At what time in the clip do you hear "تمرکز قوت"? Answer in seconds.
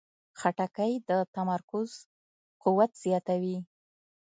1.35-2.91